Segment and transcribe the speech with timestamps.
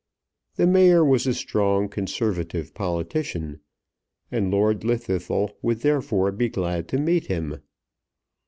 [0.55, 3.59] The Mayor was a strong conservative politician,
[4.31, 7.61] and Lord Llwddythlw would therefore be glad to meet him.